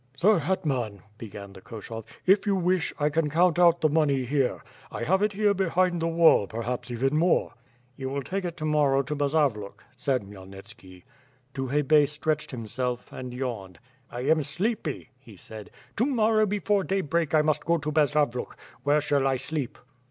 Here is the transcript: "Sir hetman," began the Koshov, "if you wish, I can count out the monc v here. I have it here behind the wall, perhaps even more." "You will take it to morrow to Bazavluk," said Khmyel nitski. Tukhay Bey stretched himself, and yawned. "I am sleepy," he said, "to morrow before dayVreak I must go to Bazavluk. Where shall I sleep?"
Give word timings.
"Sir 0.17 0.39
hetman," 0.39 1.03
began 1.19 1.53
the 1.53 1.61
Koshov, 1.61 2.05
"if 2.25 2.47
you 2.47 2.55
wish, 2.55 2.91
I 2.97 3.09
can 3.11 3.29
count 3.29 3.59
out 3.59 3.81
the 3.81 3.87
monc 3.87 4.07
v 4.09 4.25
here. 4.25 4.63
I 4.89 5.03
have 5.03 5.21
it 5.21 5.33
here 5.33 5.53
behind 5.53 6.01
the 6.01 6.07
wall, 6.07 6.47
perhaps 6.47 6.89
even 6.89 7.15
more." 7.15 7.53
"You 7.97 8.09
will 8.09 8.23
take 8.23 8.43
it 8.43 8.57
to 8.57 8.65
morrow 8.65 9.03
to 9.03 9.15
Bazavluk," 9.15 9.83
said 9.95 10.23
Khmyel 10.23 10.49
nitski. 10.49 11.03
Tukhay 11.53 11.87
Bey 11.87 12.07
stretched 12.07 12.49
himself, 12.49 13.11
and 13.13 13.31
yawned. 13.31 13.77
"I 14.09 14.21
am 14.21 14.41
sleepy," 14.41 15.11
he 15.19 15.35
said, 15.35 15.69
"to 15.97 16.07
morrow 16.07 16.47
before 16.47 16.83
dayVreak 16.83 17.35
I 17.35 17.43
must 17.43 17.63
go 17.63 17.77
to 17.77 17.91
Bazavluk. 17.91 18.57
Where 18.83 19.01
shall 19.01 19.27
I 19.27 19.37
sleep?" 19.37 19.77